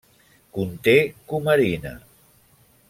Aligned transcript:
Conté 0.57 0.95
cumarina. 1.33 1.95